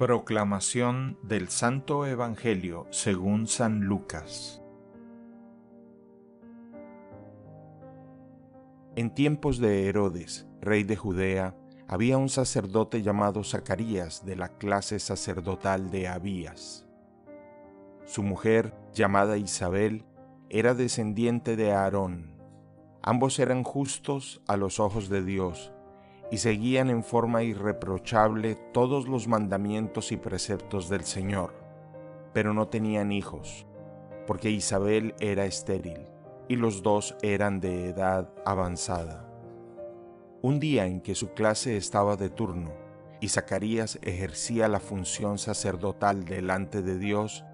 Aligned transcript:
Proclamación 0.00 1.18
del 1.22 1.50
Santo 1.50 2.06
Evangelio 2.06 2.86
según 2.88 3.46
San 3.46 3.80
Lucas 3.80 4.62
En 8.96 9.12
tiempos 9.12 9.58
de 9.58 9.86
Herodes, 9.88 10.48
rey 10.62 10.84
de 10.84 10.96
Judea, 10.96 11.54
había 11.86 12.16
un 12.16 12.30
sacerdote 12.30 13.02
llamado 13.02 13.44
Zacarías 13.44 14.24
de 14.24 14.36
la 14.36 14.56
clase 14.56 14.98
sacerdotal 15.00 15.90
de 15.90 16.08
Abías. 16.08 16.86
Su 18.06 18.22
mujer, 18.22 18.74
llamada 18.94 19.36
Isabel, 19.36 20.06
era 20.48 20.72
descendiente 20.72 21.56
de 21.56 21.72
Aarón. 21.72 22.40
Ambos 23.02 23.38
eran 23.38 23.64
justos 23.64 24.40
a 24.48 24.56
los 24.56 24.80
ojos 24.80 25.10
de 25.10 25.22
Dios 25.22 25.74
y 26.30 26.38
seguían 26.38 26.90
en 26.90 27.02
forma 27.02 27.42
irreprochable 27.42 28.54
todos 28.72 29.08
los 29.08 29.26
mandamientos 29.26 30.12
y 30.12 30.16
preceptos 30.16 30.88
del 30.88 31.04
Señor, 31.04 31.54
pero 32.32 32.54
no 32.54 32.68
tenían 32.68 33.10
hijos, 33.10 33.66
porque 34.26 34.50
Isabel 34.50 35.14
era 35.18 35.44
estéril 35.44 36.06
y 36.48 36.56
los 36.56 36.82
dos 36.82 37.16
eran 37.22 37.60
de 37.60 37.88
edad 37.88 38.30
avanzada. 38.44 39.26
Un 40.42 40.60
día 40.60 40.86
en 40.86 41.00
que 41.00 41.14
su 41.14 41.32
clase 41.32 41.76
estaba 41.76 42.16
de 42.16 42.30
turno 42.30 42.72
y 43.20 43.28
Zacarías 43.28 43.98
ejercía 44.02 44.68
la 44.68 44.80
función 44.80 45.38
sacerdotal 45.38 46.24
delante 46.24 46.80
de 46.80 46.98
Dios, 46.98 47.44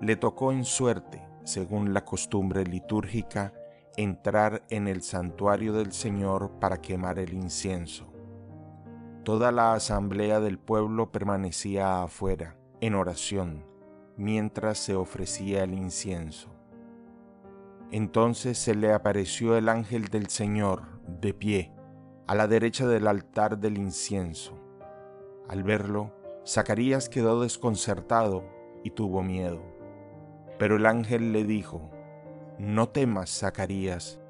le 0.00 0.16
tocó 0.16 0.50
en 0.50 0.64
suerte, 0.64 1.22
según 1.44 1.94
la 1.94 2.04
costumbre 2.04 2.64
litúrgica, 2.64 3.52
entrar 3.96 4.62
en 4.70 4.88
el 4.88 5.02
santuario 5.02 5.72
del 5.72 5.92
Señor 5.92 6.50
para 6.58 6.80
quemar 6.80 7.18
el 7.18 7.32
incienso. 7.34 8.13
Toda 9.24 9.52
la 9.52 9.72
asamblea 9.72 10.38
del 10.38 10.58
pueblo 10.58 11.10
permanecía 11.10 12.02
afuera, 12.02 12.58
en 12.82 12.94
oración, 12.94 13.64
mientras 14.18 14.76
se 14.76 14.96
ofrecía 14.96 15.64
el 15.64 15.72
incienso. 15.72 16.50
Entonces 17.90 18.58
se 18.58 18.74
le 18.74 18.92
apareció 18.92 19.56
el 19.56 19.70
ángel 19.70 20.08
del 20.08 20.28
Señor, 20.28 21.00
de 21.08 21.32
pie, 21.32 21.72
a 22.26 22.34
la 22.34 22.46
derecha 22.48 22.86
del 22.86 23.06
altar 23.06 23.56
del 23.56 23.78
incienso. 23.78 24.60
Al 25.48 25.62
verlo, 25.62 26.12
Zacarías 26.46 27.08
quedó 27.08 27.40
desconcertado 27.40 28.44
y 28.82 28.90
tuvo 28.90 29.22
miedo. 29.22 29.62
Pero 30.58 30.76
el 30.76 30.84
ángel 30.84 31.32
le 31.32 31.44
dijo, 31.44 31.90
No 32.58 32.90
temas, 32.90 33.30
Zacarías, 33.30 34.20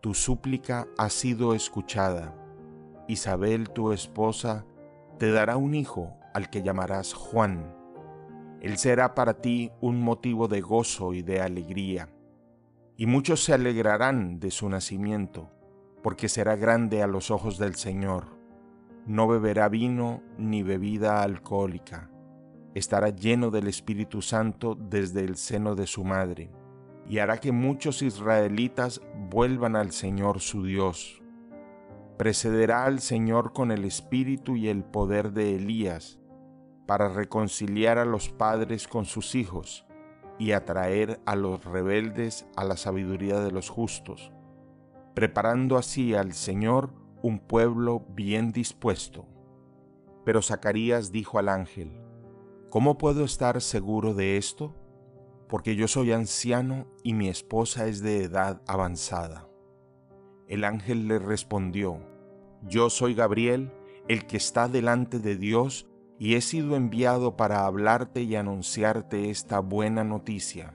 tu 0.00 0.12
súplica 0.12 0.88
ha 0.98 1.08
sido 1.08 1.54
escuchada 1.54 2.34
Isabel, 3.10 3.70
tu 3.70 3.92
esposa, 3.92 4.64
te 5.18 5.32
dará 5.32 5.56
un 5.56 5.74
hijo 5.74 6.16
al 6.32 6.48
que 6.48 6.62
llamarás 6.62 7.12
Juan. 7.12 7.74
Él 8.60 8.78
será 8.78 9.16
para 9.16 9.34
ti 9.34 9.72
un 9.80 10.00
motivo 10.00 10.46
de 10.46 10.60
gozo 10.60 11.12
y 11.12 11.22
de 11.22 11.40
alegría, 11.40 12.08
y 12.96 13.06
muchos 13.06 13.42
se 13.42 13.52
alegrarán 13.52 14.38
de 14.38 14.52
su 14.52 14.68
nacimiento, 14.68 15.50
porque 16.04 16.28
será 16.28 16.54
grande 16.54 17.02
a 17.02 17.08
los 17.08 17.32
ojos 17.32 17.58
del 17.58 17.74
Señor. 17.74 18.26
No 19.06 19.26
beberá 19.26 19.68
vino 19.68 20.22
ni 20.38 20.62
bebida 20.62 21.22
alcohólica. 21.22 22.10
Estará 22.74 23.08
lleno 23.08 23.50
del 23.50 23.66
Espíritu 23.66 24.22
Santo 24.22 24.76
desde 24.76 25.24
el 25.24 25.36
seno 25.36 25.74
de 25.74 25.88
su 25.88 26.04
madre, 26.04 26.52
y 27.08 27.18
hará 27.18 27.38
que 27.38 27.50
muchos 27.50 28.02
israelitas 28.02 29.00
vuelvan 29.30 29.74
al 29.74 29.90
Señor 29.90 30.38
su 30.38 30.62
Dios 30.62 31.20
precederá 32.20 32.84
al 32.84 33.00
Señor 33.00 33.54
con 33.54 33.70
el 33.70 33.86
espíritu 33.86 34.54
y 34.54 34.68
el 34.68 34.84
poder 34.84 35.32
de 35.32 35.56
Elías, 35.56 36.20
para 36.86 37.08
reconciliar 37.08 37.96
a 37.96 38.04
los 38.04 38.28
padres 38.28 38.88
con 38.88 39.06
sus 39.06 39.34
hijos 39.34 39.86
y 40.38 40.52
atraer 40.52 41.18
a 41.24 41.34
los 41.34 41.64
rebeldes 41.64 42.46
a 42.56 42.64
la 42.64 42.76
sabiduría 42.76 43.40
de 43.40 43.50
los 43.50 43.70
justos, 43.70 44.32
preparando 45.14 45.78
así 45.78 46.14
al 46.14 46.34
Señor 46.34 46.92
un 47.22 47.38
pueblo 47.38 48.04
bien 48.10 48.52
dispuesto. 48.52 49.26
Pero 50.22 50.42
Zacarías 50.42 51.12
dijo 51.12 51.38
al 51.38 51.48
ángel, 51.48 52.02
¿Cómo 52.68 52.98
puedo 52.98 53.24
estar 53.24 53.62
seguro 53.62 54.12
de 54.12 54.36
esto? 54.36 54.74
Porque 55.48 55.74
yo 55.74 55.88
soy 55.88 56.12
anciano 56.12 56.86
y 57.02 57.14
mi 57.14 57.30
esposa 57.30 57.86
es 57.86 58.02
de 58.02 58.24
edad 58.24 58.60
avanzada. 58.66 59.49
El 60.50 60.64
ángel 60.64 61.06
le 61.06 61.20
respondió, 61.20 62.00
Yo 62.62 62.90
soy 62.90 63.14
Gabriel, 63.14 63.72
el 64.08 64.26
que 64.26 64.36
está 64.36 64.66
delante 64.66 65.20
de 65.20 65.36
Dios, 65.36 65.86
y 66.18 66.34
he 66.34 66.40
sido 66.40 66.74
enviado 66.74 67.36
para 67.36 67.66
hablarte 67.66 68.22
y 68.22 68.34
anunciarte 68.34 69.30
esta 69.30 69.60
buena 69.60 70.02
noticia. 70.02 70.74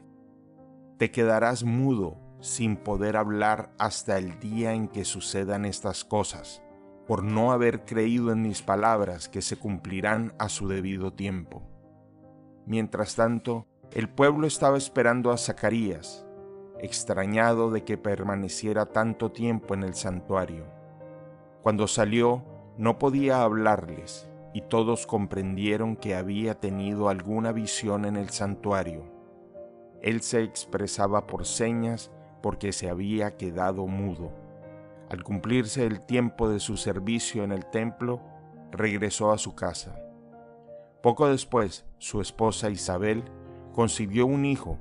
Te 0.98 1.12
quedarás 1.12 1.66
mudo 1.66 2.18
sin 2.40 2.78
poder 2.78 3.18
hablar 3.18 3.74
hasta 3.78 4.18
el 4.18 4.40
día 4.40 4.74
en 4.74 4.88
que 4.88 5.04
sucedan 5.04 5.66
estas 5.66 6.06
cosas, 6.06 6.64
por 7.06 7.26
no 7.26 7.52
haber 7.52 7.84
creído 7.84 8.32
en 8.32 8.44
mis 8.44 8.62
palabras 8.62 9.28
que 9.28 9.42
se 9.42 9.58
cumplirán 9.58 10.34
a 10.40 10.48
su 10.48 10.70
debido 10.70 11.12
tiempo. 11.12 11.64
Mientras 12.66 13.16
tanto, 13.16 13.68
el 13.92 14.08
pueblo 14.08 14.48
estaba 14.48 14.78
esperando 14.78 15.32
a 15.32 15.38
Zacarías, 15.38 16.25
extrañado 16.80 17.72
de 17.72 17.84
que 17.84 17.98
permaneciera 17.98 18.86
tanto 18.86 19.32
tiempo 19.32 19.74
en 19.74 19.84
el 19.84 19.94
santuario. 19.94 20.66
Cuando 21.64 21.88
salió, 21.88 22.44
no 22.78 23.00
podía 23.00 23.42
hablarles, 23.42 24.30
y 24.54 24.62
todos 24.62 25.08
comprendieron 25.08 25.96
que 25.96 26.16
había 26.16 26.60
tenido 26.60 27.10
alguna 27.10 27.52
visión 27.52 28.06
en 28.06 28.16
el 28.16 28.30
santuario. 28.30 29.04
Él 30.02 30.22
se 30.22 30.44
expresaba 30.44 31.28
por 31.28 31.46
señas 31.46 32.12
porque 32.42 32.72
se 32.72 32.90
había 32.90 33.38
quedado 33.38 33.88
mudo. 33.88 34.32
Al 35.10 35.24
cumplirse 35.24 35.86
el 35.86 36.02
tiempo 36.06 36.48
de 36.48 36.60
su 36.60 36.78
servicio 36.78 37.44
en 37.44 37.52
el 37.52 37.66
templo, 37.66 38.22
regresó 38.72 39.32
a 39.32 39.38
su 39.38 39.56
casa. 39.56 40.00
Poco 41.02 41.28
después, 41.28 41.86
su 41.98 42.22
esposa 42.22 42.70
Isabel 42.70 43.24
concibió 43.74 44.26
un 44.26 44.46
hijo 44.46 44.78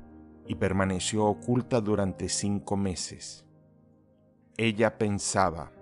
y 0.47 0.57
permaneció 0.57 1.25
oculta 1.25 1.81
durante 1.81 2.29
cinco 2.29 2.77
meses. 2.77 3.45
Ella 4.57 4.99
pensaba, 4.99 5.73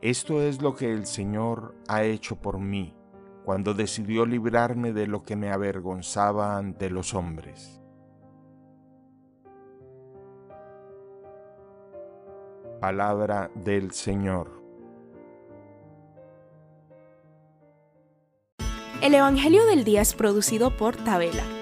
esto 0.00 0.40
es 0.40 0.62
lo 0.62 0.74
que 0.74 0.92
el 0.92 1.06
Señor 1.06 1.74
ha 1.88 2.04
hecho 2.04 2.36
por 2.36 2.58
mí 2.58 2.94
cuando 3.44 3.74
decidió 3.74 4.24
librarme 4.24 4.92
de 4.92 5.06
lo 5.06 5.24
que 5.24 5.36
me 5.36 5.50
avergonzaba 5.50 6.56
ante 6.56 6.90
los 6.90 7.14
hombres. 7.14 7.80
Palabra 12.80 13.50
del 13.54 13.92
Señor. 13.92 14.60
El 19.02 19.14
Evangelio 19.14 19.66
del 19.66 19.84
Día 19.84 20.00
es 20.00 20.14
producido 20.14 20.76
por 20.76 20.96
Tabela 20.96 21.61